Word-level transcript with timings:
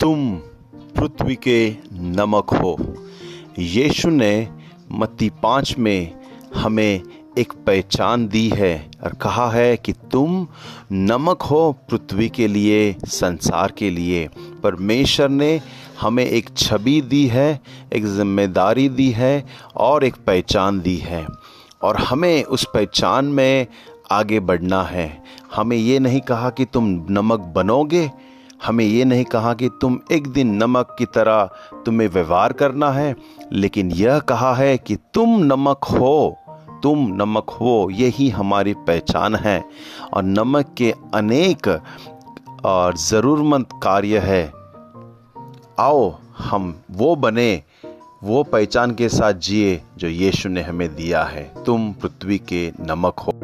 तुम 0.00 0.30
पृथ्वी 0.96 1.34
के 1.34 1.76
नमक 1.92 2.50
हो। 2.54 2.96
यीशु 3.58 4.10
ने 4.10 4.48
मत्ती 4.92 5.30
पाँच 5.42 5.74
में 5.78 6.12
हमें 6.54 7.02
एक 7.38 7.52
पहचान 7.52 8.28
दी 8.28 8.48
है 8.48 8.90
और 9.04 9.12
कहा 9.12 9.50
है 9.50 9.76
कि 9.76 9.92
तुम 9.92 10.46
नमक 10.92 11.42
हो 11.42 11.72
पृथ्वी 11.72 12.28
के 12.28 12.48
लिए, 12.48 12.96
संसार 13.06 13.72
के 13.78 13.90
लिए। 13.90 14.28
परमेश्वर 14.62 15.28
ने 15.28 15.60
हमें 16.00 16.24
एक 16.26 16.48
छवि 16.56 17.00
दी 17.00 17.26
है, 17.26 17.60
एक 17.92 18.04
ज़िम्मेदारी 18.04 18.88
दी 18.88 19.10
है 19.10 19.46
और 19.76 20.04
एक 20.04 20.16
पहचान 20.16 20.80
दी 20.80 20.96
है। 20.96 21.26
और 21.82 21.96
हमें 21.96 22.44
उस 22.44 22.66
पहचान 22.74 23.24
में 23.24 23.66
आगे 24.10 24.40
बढ़ना 24.40 24.82
है। 24.82 25.22
हमें 25.54 25.76
ये 25.76 25.98
नहीं 25.98 26.20
कहा 26.20 26.50
कि 26.50 26.64
तुम 26.64 27.06
नमक 27.10 27.40
बनोगे 27.40 28.10
हमें 28.66 28.84
ये 28.84 29.04
नहीं 29.04 29.24
कहा 29.24 29.54
कि 29.54 29.68
तुम 29.68 29.98
एक 30.12 30.26
दिन 30.26 30.54
नमक 30.54 30.96
की 30.98 31.04
तरह 31.04 31.50
तुम्हें 31.86 32.08
व्यवहार 32.08 32.52
करना 32.52 32.90
है, 32.90 33.16
लेकिन 33.52 33.90
यह 33.90 34.18
कहा 34.18 34.54
है 34.54 34.78
कि 34.78 34.96
तुम 34.96 35.28
नमक 35.40 35.84
हो, 35.84 36.36
तुम 36.82 36.98
नमक 36.98 37.50
हो, 37.50 37.88
यही 37.92 38.28
हमारी 38.28 38.74
पहचान 38.74 39.34
है। 39.34 39.64
और 40.14 40.22
नमक 40.22 40.74
के 40.76 40.94
अनेक 41.14 41.82
और 42.64 42.96
ज़रूरमंद 42.96 43.66
कार्य 43.82 44.18
है। 44.18 44.52
आओ, 45.78 46.18
हम 46.38 46.80
वो 46.90 47.16
बने, 47.16 47.62
वो 48.24 48.42
पहचान 48.42 48.94
के 48.94 49.08
साथ 49.08 49.32
जिए 49.32 49.82
जो 49.98 50.08
यीशु 50.08 50.48
ने 50.48 50.62
हमें 50.62 50.96
दिया 50.96 51.22
है। 51.22 51.52
तुम 51.66 51.92
पृथ्वी 51.92 52.38
के 52.38 52.72
नमक 52.80 53.18
हो। 53.18 53.39